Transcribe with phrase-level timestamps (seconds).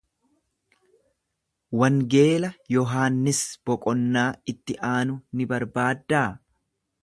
[1.81, 6.29] Wangeela Yohannis boqonnaa itti aanu ni barbaaddaa?